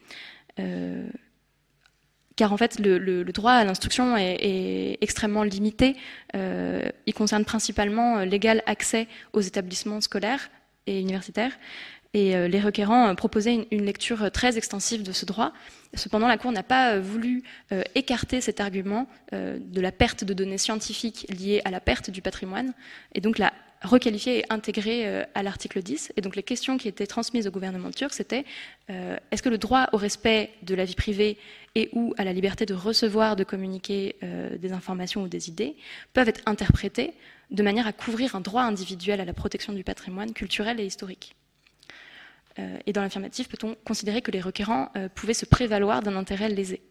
car 2.37 2.53
en 2.53 2.57
fait 2.57 2.79
le, 2.79 3.25
droit 3.25 3.53
à 3.53 3.65
l'instruction 3.65 4.17
est, 4.17 4.99
extrêmement 5.01 5.43
limité. 5.43 5.97
Euh, 6.35 6.83
il 7.07 7.15
concerne 7.15 7.45
principalement 7.45 8.19
euh, 8.19 8.25
l'égal 8.25 8.63
accès 8.67 9.07
aux 9.33 9.41
établissements 9.41 10.01
scolaires 10.01 10.51
et 10.87 11.01
universitaires. 11.01 11.53
Et 12.15 12.35
euh, 12.35 12.49
les 12.49 12.61
requérants 12.61 13.15
proposaient 13.15 13.67
une, 13.71 13.85
lecture 13.85 14.31
très 14.31 14.57
extensive 14.57 15.03
de 15.03 15.13
ce 15.13 15.27
droit. 15.27 15.53
Cependant, 15.95 16.27
la 16.27 16.39
Cour 16.39 16.51
n'a 16.53 16.63
pas 16.63 16.99
voulu 16.99 17.45
écarter 17.95 18.41
cet 18.41 18.59
argument 18.59 19.07
de 19.31 19.81
la 19.81 19.93
perte 19.93 20.25
de 20.25 20.35
données 20.35 20.59
scientifiques 20.59 21.25
liées 21.31 21.61
à 21.65 21.71
la 21.71 21.79
perte 21.79 22.11
du 22.11 22.21
patrimoine, 22.21 22.73
et 23.15 23.21
donc 23.21 23.39
l'a 23.39 23.53
requalifié 23.83 24.41
et 24.41 24.45
intégré 24.51 25.25
à 25.37 25.43
l'article 25.45 25.83
10. 25.83 26.13
Et 26.17 26.21
donc 26.21 26.35
les 26.35 26.43
questions 26.43 26.79
qui 26.79 26.89
étaient 26.89 27.07
transmises 27.07 27.47
au 27.47 27.53
gouvernement 27.53 27.93
turc, 27.93 28.13
c'était 28.13 28.45
est-ce 28.89 29.41
que 29.41 29.49
le 29.49 29.59
droit 29.59 29.89
au 29.93 29.99
respect 29.99 30.51
de 30.63 30.75
la 30.75 30.85
vie 30.85 30.97
privée 30.97 31.39
et 31.75 31.89
ou 31.93 32.15
à 32.17 32.25
la 32.25 32.33
liberté 32.33 32.67
de 32.67 32.75
recevoir, 32.75 33.37
de 33.37 33.45
communiquer 33.45 34.17
euh, 34.23 34.57
des 34.57 34.73
informations 34.73 35.23
ou 35.23 35.29
des 35.29 35.49
idées, 35.49 35.77
peuvent 36.13 36.29
être 36.29 36.43
interprétées 36.47 37.13
de 37.51 37.63
manière 37.63 37.87
à 37.87 37.93
couvrir 37.93 38.37
un 38.37 38.41
droit 38.41 38.63
individuel 38.63 39.21
à 39.21 39.25
la 39.25 39.33
protection 39.33 39.73
du 39.73 39.85
patrimoine 39.85 40.33
culturel 40.33 40.81
et 40.81 40.87
historique? 40.87 41.35
Euh, 42.59 42.79
et 42.87 42.93
dans 42.93 43.03
l'affirmative, 43.03 43.49
peut-on 43.49 43.75
considérer 43.85 44.23
que 44.23 44.31
les 44.31 44.41
requérants 44.41 44.91
euh, 44.97 45.09
pouvaient 45.09 45.35
se 45.35 45.47
prévaloir 45.47 46.03
d'un 46.03 46.17
intérêt 46.17 46.49
lésé? 46.49 46.83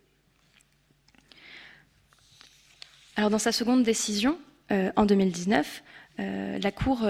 Alors 3.15 3.29
dans 3.29 3.39
sa 3.39 3.51
seconde 3.51 3.83
décision, 3.83 4.39
en 4.71 5.05
2019, 5.05 5.83
la 6.17 6.71
Cour 6.71 7.07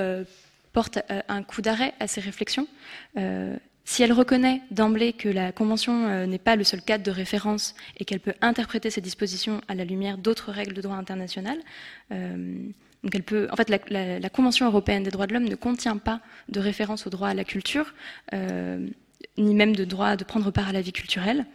porte 0.74 1.00
un 1.30 1.44
coup 1.44 1.62
d'arrêt 1.62 1.94
à 2.02 2.08
ces 2.08 2.20
réflexions. 2.20 2.68
Si 3.86 4.02
elle 4.02 4.14
reconnaît 4.14 4.62
d'emblée 4.72 5.14
que 5.14 5.28
la 5.28 5.52
Convention 5.52 6.08
euh, 6.08 6.26
n'est 6.26 6.40
pas 6.40 6.56
le 6.56 6.64
seul 6.64 6.82
cadre 6.82 7.04
de 7.04 7.12
référence 7.12 7.76
et 7.98 8.06
qu'elle 8.06 8.22
peut 8.22 8.34
interpréter 8.42 8.90
ces 8.90 9.02
dispositions 9.02 9.62
à 9.68 9.76
la 9.76 9.84
lumière 9.84 10.18
d'autres 10.18 10.52
règles 10.52 10.74
de 10.74 10.82
droit 10.82 10.96
international, 10.96 11.60
euh, 12.12 12.56
en 13.06 13.56
fait, 13.56 13.70
la, 13.90 14.30
Convention 14.30 14.66
européenne 14.66 15.04
des 15.04 15.12
droits 15.12 15.28
de 15.28 15.34
l'homme 15.34 15.48
ne 15.48 15.56
contient 15.56 15.98
pas 15.98 16.22
de 16.50 16.60
référence 16.60 17.06
au 17.08 17.10
droit 17.10 17.30
à 17.30 17.34
la 17.34 17.44
culture, 17.44 17.94
euh, 18.34 18.88
ni 19.38 19.54
même 19.54 19.76
de 19.76 19.86
droit 19.86 20.16
de 20.16 20.24
prendre 20.24 20.52
part 20.52 20.70
à 20.70 20.72
la 20.72 20.82
vie 20.82 20.94
culturelle. 20.94 21.46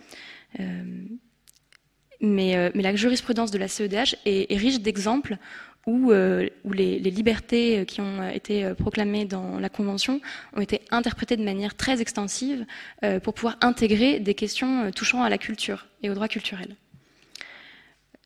mais, 2.20 2.70
la 2.74 2.96
jurisprudence 2.96 3.50
de 3.50 3.58
la 3.58 3.68
CEDH 3.68 4.16
est 4.24 4.56
riche 4.56 4.80
d'exemples 4.80 5.38
où, 5.88 6.12
euh, 6.12 6.48
les, 6.64 6.98
libertés 6.98 7.86
qui 7.86 8.00
ont 8.00 8.28
été 8.28 8.64
euh, 8.64 8.74
proclamées 8.74 9.24
dans 9.24 9.58
la 9.58 9.70
Convention 9.70 10.20
ont 10.54 10.60
été 10.60 10.82
interprétées 10.90 11.36
de 11.36 11.44
manière 11.44 11.74
très 11.76 12.02
extensive 12.02 12.66
euh, 13.04 13.20
pour 13.20 13.32
pouvoir 13.32 13.56
intégrer 13.62 14.20
des 14.20 14.34
questions 14.34 14.90
touchant 14.90 15.22
à 15.22 15.30
la 15.30 15.38
culture 15.38 15.86
et 16.02 16.10
au 16.10 16.14
droit 16.14 16.28
culturel. 16.28 16.76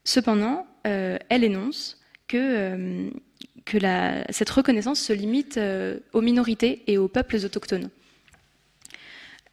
Cependant, 0.04 0.66
elle 0.82 1.44
énonce 1.44 2.01
que, 2.28 3.10
que 3.64 3.78
cette 4.30 4.50
reconnaissance 4.50 5.00
se 5.00 5.12
limite 5.12 5.58
aux 6.12 6.20
minorités 6.20 6.82
et 6.86 6.98
aux 6.98 7.08
peuples 7.08 7.36
autochtones. 7.36 7.90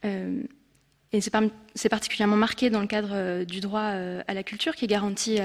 et 0.04 1.20
c'est 1.20 1.88
particulièrement 1.88 2.36
marqué 2.36 2.70
dans 2.70 2.80
le 2.80 2.86
cadre 2.86 3.44
du 3.44 3.60
droit 3.60 3.92
à 4.26 4.34
la 4.34 4.42
culture 4.42 4.74
qui 4.74 4.86
est 4.86 4.88
garanti 4.88 5.38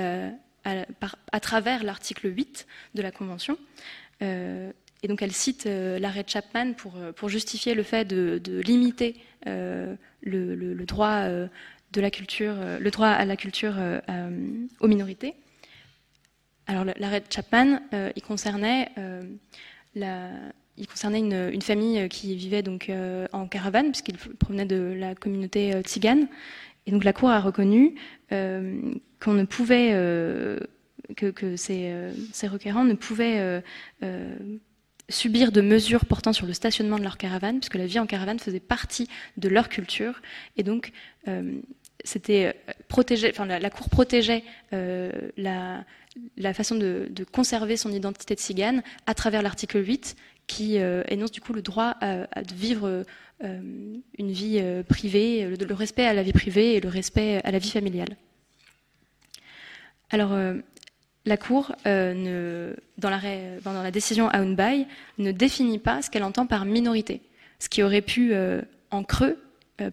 à, 0.65 1.39
travers 1.39 1.83
l'article 1.83 2.35
8 2.35 2.67
de 2.95 3.01
la 3.01 3.11
Convention. 3.11 3.57
Euh, 4.21 4.71
et 5.03 5.07
donc 5.07 5.21
elle 5.21 5.31
cite 5.31 5.67
euh, 5.67 5.99
l'arrêt 5.99 6.25
Chapman 6.25 6.73
pour, 6.73 6.95
euh, 6.97 7.11
justifier 7.27 7.75
le 7.75 7.83
fait 7.83 8.05
de, 8.05 8.61
limiter 8.61 9.15
le 9.45 9.97
droit 10.85 11.09
à 11.09 11.49
la 13.25 13.35
culture 13.35 13.75
aux 14.79 14.87
minorités. 14.87 15.35
Alors 16.67 16.85
l'arrêt 16.97 17.19
de 17.19 17.25
Chapman, 17.29 17.79
il 18.15 18.21
concernait 18.23 18.89
la, 19.93 20.29
il 20.77 20.87
concernait 20.87 21.19
une, 21.19 21.61
famille 21.61 22.09
qui 22.09 22.35
vivait 22.35 22.63
donc 22.63 22.91
en 23.31 23.47
caravane, 23.47 23.91
puisqu'il 23.91 24.17
provenait 24.17 24.65
de 24.65 24.95
la 24.97 25.13
communauté 25.15 25.79
tzigane. 25.83 26.27
Et 26.87 26.91
donc 26.91 27.03
la 27.03 27.13
Cour 27.13 27.29
a 27.29 27.39
reconnu 27.39 27.95
qu'on 29.25 29.33
ne 29.33 29.45
pouvait, 29.45 29.91
euh, 29.93 30.59
que, 31.15 31.55
ces, 31.55 31.91
euh, 31.91 32.13
ces, 32.31 32.47
requérants 32.47 32.83
ne 32.83 32.93
pouvaient 32.93 33.61
euh, 34.03 34.35
subir 35.09 35.51
de 35.51 35.61
mesures 35.61 36.05
portant 36.05 36.33
sur 36.33 36.45
le 36.45 36.53
stationnement 36.53 36.97
de 36.97 37.03
leur 37.03 37.17
caravane, 37.17 37.59
puisque 37.59 37.75
la 37.75 37.87
vie 37.87 37.99
en 37.99 38.05
caravane 38.05 38.39
faisait 38.39 38.59
partie 38.59 39.07
de 39.37 39.49
leur 39.49 39.69
culture, 39.69 40.21
et 40.57 40.63
donc 40.63 40.91
c'était 42.03 42.55
protégé, 42.87 43.29
enfin 43.31 43.45
la, 43.45 43.69
Cour 43.69 43.89
protégeait 43.89 44.43
la, 44.71 45.85
la, 46.37 46.53
façon 46.53 46.75
de, 46.75 47.09
conserver 47.31 47.77
son 47.77 47.91
identité 47.91 48.35
de 48.35 48.39
cigane 48.39 48.83
à 49.05 49.13
travers 49.13 49.41
l'article 49.41 49.85
8, 49.85 50.15
qui 50.47 50.77
énonce 51.07 51.31
du 51.31 51.41
coup 51.41 51.53
le 51.53 51.61
droit 51.61 51.95
à, 52.01 52.27
vivre 52.53 53.03
une 53.41 54.31
vie 54.31 54.61
privée, 54.87 55.47
le, 55.47 55.73
respect 55.73 56.05
à 56.05 56.13
la 56.13 56.23
vie 56.23 56.33
privée 56.33 56.75
et 56.75 56.79
le 56.79 56.89
respect 56.89 57.41
à 57.43 57.51
la 57.51 57.57
vie 57.57 57.71
familiale. 57.71 58.15
Alors, 60.11 60.33
euh, 60.33 60.55
la 61.25 61.37
Cour, 61.37 61.75
euh, 61.87 62.73
dans, 62.97 63.09
la 63.09 63.91
décision 63.91 64.29
Aounbay, 64.29 64.85
ne 65.17 65.31
définit 65.31 65.79
pas 65.79 66.01
ce 66.01 66.09
qu'elle 66.09 66.23
entend 66.23 66.45
par 66.45 66.65
minorité, 66.65 67.21
ce 67.59 67.69
qui 67.69 67.83
aurait 67.83 68.01
pu, 68.01 68.33
euh, 68.33 68.61
en 68.91 69.03
creux, 69.03 69.37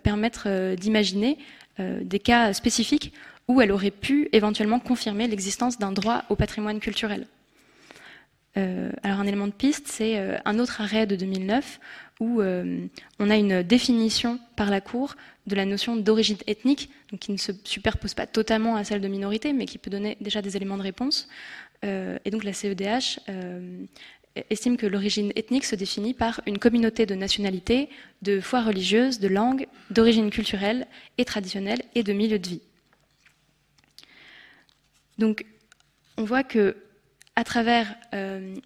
permettre 0.04 0.76
d'imaginer 0.76 1.38
des 1.80 2.20
cas 2.20 2.52
spécifiques 2.52 3.12
où 3.52 3.60
elle 3.60 3.72
aurait 3.72 3.90
pu 3.90 4.28
éventuellement 4.32 4.80
confirmer 4.80 5.28
l'existence 5.28 5.78
d'un 5.78 5.92
droit 5.92 6.24
au 6.30 6.36
patrimoine 6.36 6.80
culturel. 6.80 7.26
alors 8.56 9.20
un 9.20 9.26
élément 9.26 9.46
de 9.46 9.52
piste, 9.52 9.88
c'est 9.88 10.40
un 10.44 10.58
autre 10.58 10.80
arrêt 10.80 11.06
de 11.06 11.16
2009 11.16 11.80
où 12.22 12.40
euh, 12.40 12.86
on 13.18 13.30
a 13.30 13.36
une 13.36 13.62
définition 13.64 14.38
par 14.54 14.70
la 14.70 14.80
Cour 14.80 15.16
de 15.48 15.56
la 15.56 15.64
notion 15.64 15.96
d'origine 15.96 16.36
ethnique, 16.46 16.88
qui 17.18 17.32
ne 17.32 17.36
se 17.36 17.50
superpose 17.64 18.14
pas 18.14 18.26
totalement 18.28 18.76
à 18.76 18.84
celle 18.84 19.00
de 19.00 19.08
minorité, 19.08 19.52
mais 19.52 19.66
qui 19.66 19.76
peut 19.76 19.90
donner 19.90 20.16
déjà 20.20 20.40
des 20.40 20.56
éléments 20.56 20.76
de 20.76 20.82
réponse. 20.82 21.28
Euh, 21.84 22.18
et 22.24 22.30
donc 22.30 22.44
la 22.44 22.52
CEDH 22.52 23.18
euh, 23.28 23.84
estime 24.50 24.76
que 24.76 24.86
l'origine 24.86 25.32
ethnique 25.34 25.64
se 25.64 25.74
définit 25.74 26.14
par 26.14 26.40
une 26.46 26.58
communauté 26.58 27.06
de 27.06 27.16
nationalité, 27.16 27.88
de 28.22 28.40
foi 28.40 28.62
religieuse, 28.62 29.18
de 29.18 29.26
langue, 29.26 29.66
d'origine 29.90 30.30
culturelle 30.30 30.86
et 31.18 31.24
traditionnelle 31.24 31.82
et 31.96 32.04
de 32.04 32.12
milieu 32.12 32.38
de 32.38 32.48
vie. 32.48 32.62
Donc 35.18 35.44
on 36.16 36.24
voit 36.24 36.44
que 36.44 36.76
à 37.34 37.44
travers 37.44 37.94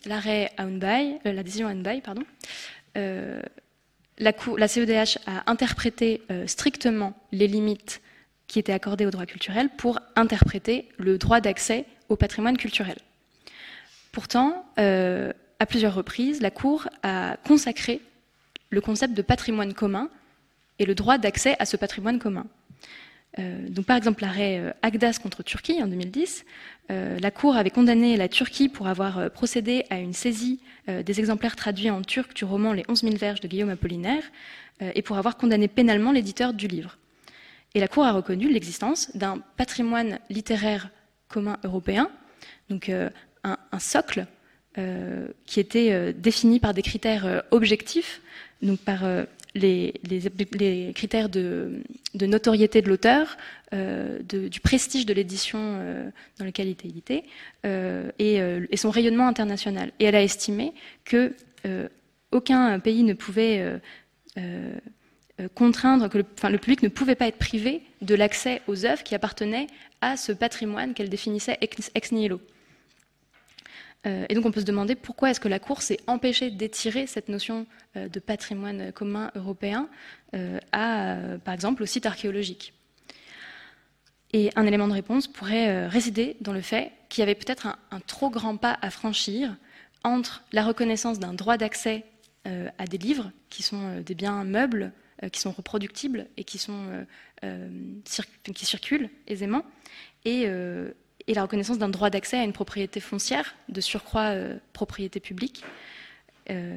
l'arrêt 0.07 0.51
Aounbay, 0.59 1.21
la 1.25 1.43
décision 1.45 1.69
Aounbay, 1.69 2.01
pardon, 2.01 2.25
euh, 2.97 3.41
la, 4.19 4.69
CEDH 4.69 5.19
a 5.27 5.51
interprété 5.51 6.23
euh, 6.31 6.47
strictement 6.47 7.13
les 7.33 7.47
limites 7.47 8.01
qui 8.47 8.59
étaient 8.59 8.73
accordées 8.73 9.05
au 9.05 9.11
droit 9.11 9.27
culturel 9.27 9.69
pour 9.77 10.01
interpréter 10.15 10.89
le 10.97 11.19
droit 11.19 11.41
d'accès 11.41 11.85
au 12.09 12.17
patrimoine 12.17 12.57
culturel. 12.57 12.97
Pourtant, 14.13 14.65
euh, 14.79 15.33
à 15.59 15.67
plusieurs 15.67 15.95
reprises, 15.95 16.41
la 16.41 16.51
Cour 16.51 16.89
a 17.03 17.37
consacré 17.47 18.01
le 18.71 18.81
concept 18.81 19.15
de 19.15 19.23
patrimoine 19.23 19.75
commun 19.75 20.09
et 20.79 20.87
le 20.87 20.95
droit 20.95 21.19
d'accès 21.19 21.57
à 21.59 21.67
ce 21.67 21.77
patrimoine 21.77 22.19
commun. 22.19 22.47
Donc 23.39 23.85
par 23.85 23.97
exemple 23.97 24.23
l'arrêt 24.23 24.75
Agdas 24.83 25.19
contre 25.23 25.43
Turquie 25.43 25.83
en 25.83 25.87
2010, 25.87 26.45
la 26.89 27.31
Cour 27.31 27.57
avait 27.57 27.71
condamné 27.71 28.17
la 28.17 28.29
Turquie 28.29 28.69
pour 28.69 28.89
avoir 28.89 29.31
procédé 29.31 29.85
à 29.91 29.99
une 29.99 30.13
saisie 30.13 30.61
des 30.89 31.21
exemplaires 31.21 31.57
traduits 31.57 31.91
en 31.91 32.03
turc 32.03 32.35
du 32.35 32.45
roman 32.45 32.73
Les 32.73 32.85
11 32.89 33.03
000 33.03 33.17
verges 33.17 33.41
de 33.41 33.49
Guillaume 33.49 33.71
Apollinaire 33.71 34.23
et 34.81 35.03
pour 35.03 35.19
avoir 35.19 35.37
condamné 35.37 35.69
pénalement 35.69 36.13
l'éditeur 36.13 36.55
du 36.55 36.67
livre. 36.67 36.97
Et 37.75 37.81
la 37.81 37.89
Cour 37.89 38.05
a 38.05 38.13
reconnu 38.13 38.51
l'existence 38.51 39.15
d'un 39.15 39.43
patrimoine 39.57 40.19
littéraire 40.31 40.89
commun 41.29 41.59
européen, 41.65 42.11
donc 42.71 42.91
un, 43.45 43.79
socle 43.79 44.27
qui 45.45 45.61
était 45.61 46.13
défini 46.15 46.59
par 46.59 46.73
des 46.73 46.83
critères 46.83 47.43
objectifs, 47.51 48.23
donc 48.63 48.79
par 48.81 49.05
les, 49.57 50.93
critères 50.95 51.29
de, 51.29 51.83
notoriété 52.21 52.83
de 52.83 52.89
l'auteur, 52.89 53.37
euh, 53.73 54.21
du 54.23 54.61
prestige 54.61 55.07
de 55.07 55.13
l'édition 55.13 55.59
euh, 55.61 56.09
dans 56.39 56.45
laquelle 56.45 56.69
il 56.69 56.73
était 56.73 56.89
édité, 56.89 57.25
euh, 57.65 58.11
et, 58.19 58.77
son 58.77 58.91
rayonnement 58.91 59.27
international. 59.27 59.93
Et 59.99 60.05
elle 60.05 60.15
a 60.15 60.23
estimé 60.23 60.73
que 61.05 61.33
aucun 62.31 62.79
pays 62.79 63.03
ne 63.03 63.15
pouvait 63.15 63.81
contraindre, 65.55 66.09
que 66.09 66.19
le, 66.19 66.25
le, 66.51 66.59
public 66.59 66.83
ne 66.83 66.89
pouvait 66.89 67.17
pas 67.17 67.27
être 67.27 67.39
privé 67.39 67.83
de 68.03 68.15
l'accès 68.15 68.63
aux 68.69 68.87
œuvres 68.87 69.03
qui 69.03 69.15
appartenaient 69.17 69.67
à 70.01 70.17
ce 70.17 70.31
patrimoine 70.31 70.95
qu'elle 70.95 71.09
définissait 71.09 71.59
ex 71.61 72.13
nihilo. 72.13 72.41
Euh, 74.07 74.25
et 74.29 74.35
donc 74.35 74.47
on 74.47 74.51
peut 74.51 74.61
se 74.61 74.67
demander 74.67 74.95
pourquoi 74.95 75.31
est-ce 75.31 75.41
que 75.41 75.49
la 75.49 75.59
Cour 75.59 75.83
s'est 75.83 75.99
empêchée 76.07 76.51
d'étirer 76.51 77.07
cette 77.07 77.29
notion 77.29 77.67
euh, 77.97 78.09
de 78.09 78.21
patrimoine 78.21 78.93
commun 78.93 79.31
européen 79.35 79.89
euh, 80.35 80.59
à, 80.73 81.17
par 81.45 81.55
exemple, 81.55 81.83
au 81.83 81.87
site 81.87 82.07
archéologique. 82.07 82.73
Et 84.33 84.51
un 84.57 84.67
élément 84.67 84.89
de 84.89 84.93
réponse 84.93 85.29
pourrait 85.29 85.87
résider 85.87 86.37
dans 86.41 86.53
le 86.53 86.61
fait 86.61 86.93
qu'il 87.09 87.23
y 87.23 87.23
avait 87.23 87.37
peut-être 87.37 87.69
un, 87.91 88.01
trop 88.01 88.29
grand 88.29 88.57
pas 88.57 88.77
à 88.83 88.91
franchir 88.91 89.57
entre 90.05 90.45
la 90.53 90.65
reconnaissance 90.65 91.19
d'un 91.19 91.33
droit 91.33 91.57
d'accès 91.57 92.05
à 92.45 92.85
des 92.87 92.99
livres, 92.99 93.31
qui 93.51 93.63
sont 93.63 94.01
des 94.01 94.15
biens 94.15 94.45
meubles, 94.45 94.93
qui 95.33 95.41
sont 95.41 95.53
reproductibles 95.53 96.27
et 96.37 96.45
qui, 96.45 96.59
circulent 98.05 99.11
aisément, 99.27 99.65
et, 100.25 100.49
et 101.29 101.35
la 101.35 101.43
reconnaissance 101.43 101.79
d'un 101.79 101.89
droit 101.89 102.11
d'accès 102.11 102.39
à 102.39 102.45
une 102.45 102.53
propriété 102.53 103.01
foncière, 103.01 103.55
de 103.69 103.81
surcroît 103.81 104.31
euh, 104.31 104.57
propriété 104.73 105.21
publique, 105.21 105.65
euh, 106.51 106.77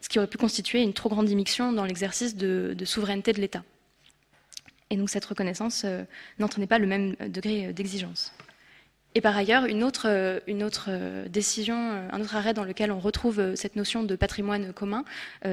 ce 0.00 0.08
qui 0.08 0.18
aurait 0.18 0.28
pu 0.28 0.38
constituer 0.38 0.82
une 0.82 0.92
trop 0.92 1.08
grande 1.08 1.28
immixtion 1.28 1.72
dans 1.72 1.84
l'exercice 1.84 2.36
de, 2.36 2.74
souveraineté 2.84 3.32
de 3.32 3.40
l'État. 3.40 3.62
Et 4.90 4.96
donc 4.96 5.10
cette 5.10 5.24
reconnaissance 5.24 5.82
euh, 5.84 6.04
n'entraînait 6.38 6.66
pas 6.66 6.78
le 6.78 6.86
même 6.86 7.14
degré 7.28 7.72
d'exigence. 7.72 8.32
Et 9.16 9.20
par 9.20 9.36
ailleurs, 9.36 9.66
une 9.66 9.84
autre, 9.84 10.08
décision, 11.28 11.76
un 11.76 12.20
autre 12.20 12.34
arrêt 12.34 12.52
dans 12.52 12.64
lequel 12.64 12.90
on 12.90 12.98
retrouve 12.98 13.54
cette 13.54 13.76
notion 13.76 14.02
de 14.02 14.16
patrimoine 14.16 14.72
commun, 14.72 15.04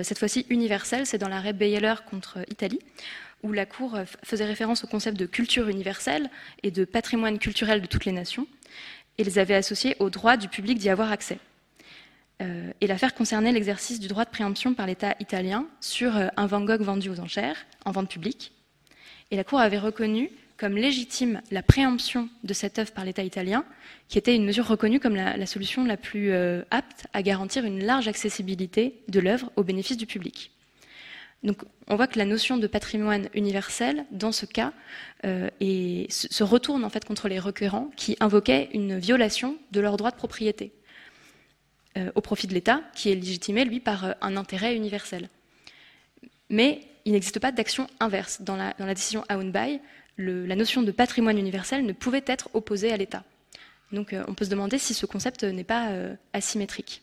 cette 0.01 0.17
fois-ci 0.17 0.47
universel, 0.49 1.05
c'est 1.05 1.19
dans 1.19 1.27
l'arrêt 1.27 1.53
Beyeler 1.53 1.93
contre 2.09 2.39
Italie, 2.49 2.79
où 3.43 3.51
la 3.51 3.65
Cour 3.65 3.95
euh, 3.95 4.05
faisait 4.23 4.45
référence 4.45 4.83
au 4.83 4.87
concept 4.87 5.17
de 5.17 5.25
culture 5.25 5.67
universelle 5.69 6.29
et 6.63 6.71
de 6.71 6.85
patrimoine 6.85 7.39
culturel 7.39 7.81
de 7.81 7.87
toutes 7.87 8.05
les 8.05 8.11
nations, 8.11 8.47
et 9.17 9.23
les 9.23 9.39
avait 9.39 9.55
associés 9.55 9.95
au 9.99 10.09
droit 10.09 10.37
du 10.37 10.47
public 10.47 10.77
d'y 10.77 10.89
avoir 10.89 11.11
accès. 11.11 11.37
Euh, 12.41 12.71
et 12.81 12.87
l'affaire 12.87 13.13
concernait 13.13 13.51
l'exercice 13.51 13.99
du 13.99 14.07
droit 14.07 14.25
de 14.25 14.29
préemption 14.29 14.73
par 14.73 14.87
l'État 14.87 15.15
italien 15.19 15.67
sur 15.79 16.15
euh, 16.15 16.27
un 16.37 16.47
Van 16.47 16.61
Gogh 16.61 16.81
vendu 16.81 17.09
aux 17.09 17.19
enchères, 17.19 17.65
en 17.85 17.91
vente 17.91 18.09
publique. 18.09 18.51
Et 19.29 19.35
la 19.35 19.43
Cour 19.43 19.59
avait 19.59 19.79
reconnu 19.79 20.29
comme 20.57 20.75
légitime 20.75 21.41
la 21.49 21.63
préemption 21.63 22.29
de 22.43 22.53
cette 22.53 22.77
œuvre 22.77 22.91
par 22.91 23.05
l'État 23.05 23.23
italien, 23.23 23.65
qui 24.09 24.17
était 24.17 24.35
une 24.35 24.45
mesure 24.45 24.67
reconnue 24.67 24.99
comme 24.99 25.15
la, 25.15 25.45
solution 25.47 25.83
la 25.85 25.97
plus 25.97 26.31
apte 26.69 27.07
à 27.13 27.23
garantir 27.23 27.65
une 27.65 27.83
large 27.83 28.07
accessibilité 28.07 29.01
de 29.07 29.19
l'œuvre 29.19 29.51
au 29.55 29.63
bénéfice 29.63 29.97
du 29.97 30.05
public. 30.05 30.51
Donc 31.43 31.63
on 31.87 31.95
voit 31.95 32.07
que 32.07 32.19
la 32.19 32.25
notion 32.25 32.57
de 32.57 32.67
patrimoine 32.67 33.27
universel, 33.33 34.05
dans 34.11 34.31
ce 34.31 34.45
cas, 34.45 34.73
euh, 35.25 35.49
se 36.09 36.43
retourne 36.43 36.83
en 36.83 36.89
fait 36.89 37.03
contre 37.03 37.27
les 37.27 37.39
requérants 37.39 37.89
qui 37.95 38.15
invoquaient 38.19 38.69
une 38.73 38.99
violation 38.99 39.57
de 39.71 39.79
leur 39.79 39.97
droit 39.97 40.11
de 40.11 40.15
propriété 40.15 40.71
euh, 41.97 42.11
au 42.15 42.21
profit 42.21 42.47
de 42.47 42.53
l'État, 42.53 42.81
qui 42.95 43.11
est 43.11 43.15
légitimé, 43.15 43.65
lui, 43.65 43.79
par 43.79 44.05
euh, 44.05 44.11
un 44.21 44.37
intérêt 44.37 44.75
universel. 44.75 45.29
Mais 46.49 46.81
il 47.05 47.13
n'existe 47.13 47.39
pas 47.39 47.51
d'action 47.51 47.87
inverse. 47.99 48.41
Dans 48.41 48.55
la, 48.55 48.73
décision 48.93 49.23
Aounbay, 49.29 49.81
la 50.17 50.55
notion 50.55 50.83
de 50.83 50.91
patrimoine 50.91 51.39
universel 51.39 51.83
ne 51.85 51.93
pouvait 51.93 52.23
être 52.27 52.49
opposée 52.53 52.91
à 52.91 52.97
l'État. 52.97 53.23
Donc 53.91 54.15
on 54.27 54.35
peut 54.35 54.45
se 54.45 54.49
demander 54.49 54.77
si 54.77 54.93
ce 54.93 55.05
concept 55.05 55.43
n'est 55.43 55.63
pas 55.63 55.89
asymétrique. 56.33 57.01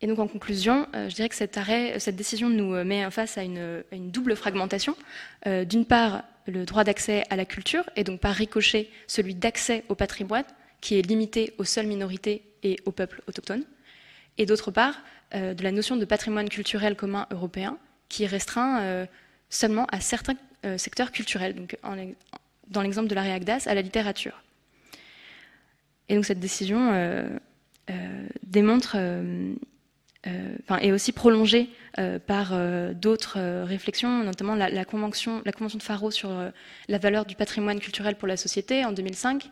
Et 0.00 0.06
donc 0.06 0.18
en 0.18 0.28
conclusion, 0.28 0.86
euh, 0.94 1.08
je 1.08 1.14
dirais 1.14 1.28
que 1.28 1.58
arrêt, 1.58 1.98
cette 1.98 2.16
décision 2.16 2.50
nous 2.50 2.74
euh, 2.74 2.84
met 2.84 3.10
face 3.10 3.38
à 3.38 3.42
une, 3.42 3.82
double 4.10 4.36
fragmentation. 4.36 4.96
Euh, 5.46 5.64
d'une 5.64 5.84
part, 5.84 6.24
le 6.46 6.64
droit 6.64 6.84
d'accès 6.84 7.24
à 7.30 7.36
la 7.36 7.44
culture, 7.44 7.84
et 7.96 8.04
donc 8.04 8.20
par 8.20 8.34
ricochet, 8.34 8.90
celui 9.06 9.34
d'accès 9.34 9.84
au 9.88 9.94
patrimoine, 9.94 10.44
qui 10.80 10.98
est 10.98 11.02
limité 11.02 11.54
aux 11.58 11.64
seules 11.64 11.86
minorités 11.86 12.42
et 12.62 12.78
aux 12.84 12.92
peuples 12.92 13.22
autochtones. 13.26 13.64
Et 14.36 14.46
d'autre 14.46 14.70
part, 14.70 14.96
de 15.32 15.62
la 15.62 15.72
notion 15.72 15.96
de 15.96 16.04
patrimoine 16.04 16.48
culturel 16.48 16.96
commun 16.96 17.26
européen, 17.30 17.78
qui 18.08 18.24
est 18.24 18.26
restreint 18.26 19.06
seulement 19.48 19.86
à 19.86 20.00
certains 20.00 20.34
secteurs 20.76 21.12
culturels, 21.12 21.54
donc 21.54 21.78
dans 22.68 22.82
l'exemple 22.82 23.08
de 23.08 23.14
l'arrêt 23.14 23.32
Agdas, 23.32 23.64
à 23.66 23.74
la 23.74 23.80
littérature. 23.80 24.42
Et 26.10 26.16
donc 26.16 26.26
cette 26.26 26.40
décision 26.40 26.92
démontre 28.54 28.96
euh, 28.96 29.54
et 30.80 30.92
aussi 30.92 31.12
prolongée 31.12 31.70
euh, 31.98 32.18
par 32.18 32.50
euh, 32.52 32.94
d'autres 32.94 33.38
réflexions, 33.64 34.24
notamment 34.24 34.54
la, 34.54 34.84
convention, 34.84 35.42
la 35.44 35.52
convention 35.52 35.78
de 35.78 35.82
Faro 35.82 36.10
sur 36.10 36.30
la 36.88 36.98
valeur 36.98 37.26
du 37.26 37.36
patrimoine 37.36 37.80
culturel 37.80 38.16
pour 38.16 38.28
la 38.28 38.36
société 38.36 38.84
en 38.84 38.92
2005 38.92 39.50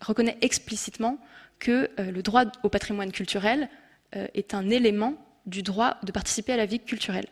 reconnaît 0.00 0.36
explicitement 0.40 1.18
que 1.58 1.90
le 1.98 2.22
droit 2.22 2.44
au 2.62 2.68
patrimoine 2.68 3.10
culturel 3.10 3.68
est 4.12 4.54
un 4.54 4.68
élément 4.70 5.14
du 5.46 5.62
droit 5.62 5.96
de 6.02 6.12
participer 6.12 6.52
à 6.52 6.56
la 6.56 6.66
vie 6.66 6.78
culturelle, 6.78 7.26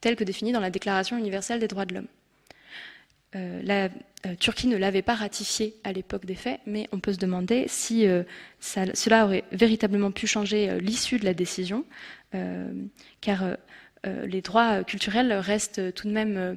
tel 0.00 0.16
que 0.16 0.24
défini 0.24 0.52
dans 0.52 0.60
la 0.60 0.70
Déclaration 0.70 1.16
universelle 1.16 1.60
des 1.60 1.68
droits 1.68 1.86
de 1.86 1.94
l'homme. 1.94 2.08
Euh, 3.34 3.60
la 3.62 3.88
euh, 4.26 4.34
Turquie 4.38 4.66
ne 4.66 4.76
l'avait 4.76 5.02
pas 5.02 5.14
ratifié 5.14 5.74
à 5.84 5.92
l'époque 5.92 6.26
des 6.26 6.34
faits, 6.34 6.60
mais 6.66 6.88
on 6.92 7.00
peut 7.00 7.12
se 7.12 7.18
demander 7.18 7.64
si 7.66 8.06
euh, 8.06 8.22
cela 8.60 9.24
aurait 9.24 9.44
véritablement 9.52 10.10
pu 10.10 10.26
changer 10.26 10.78
l'issue 10.80 11.18
de 11.18 11.24
la 11.24 11.34
décision, 11.34 11.84
car 13.20 13.44
les 14.04 14.40
droits 14.40 14.84
culturels 14.84 15.34
restent 15.34 15.92
tout 15.92 16.08
de 16.08 16.12
même 16.12 16.56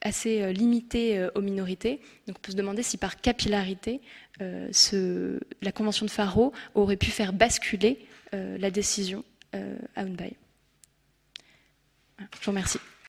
assez 0.00 0.52
limités 0.52 1.26
aux 1.34 1.40
minorités. 1.40 2.00
Donc 2.28 2.36
on 2.38 2.40
peut 2.40 2.52
se 2.52 2.56
demander 2.56 2.84
si 2.84 2.96
par 2.96 3.20
capillarité, 3.20 4.00
la 4.38 5.72
Convention 5.72 6.06
de 6.06 6.12
Faro 6.12 6.52
aurait 6.76 6.96
pu 6.96 7.10
faire 7.10 7.32
basculer 7.32 8.06
la 8.32 8.70
décision 8.70 9.24
à 9.52 10.02
Unbai. 10.02 10.34
Je 12.18 12.44
vous 12.44 12.50
remercie. 12.52 12.78